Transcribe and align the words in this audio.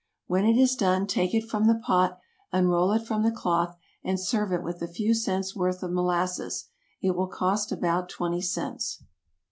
When 0.25 0.45
it 0.45 0.57
is 0.57 0.75
done 0.75 1.05
take 1.05 1.35
it 1.35 1.47
from 1.47 1.67
the 1.67 1.75
pot, 1.77 2.17
unroll 2.51 2.91
it 2.93 3.05
from 3.05 3.21
the 3.21 3.29
cloth, 3.29 3.77
and 4.03 4.19
serve 4.19 4.51
it 4.51 4.63
with 4.63 4.81
a 4.81 4.87
few 4.87 5.13
cents' 5.13 5.55
worth 5.55 5.83
of 5.83 5.91
molasses; 5.91 6.69
it 7.03 7.15
will 7.15 7.27
cost 7.27 7.71
about 7.71 8.09
twenty 8.09 8.41
cents. 8.41 9.03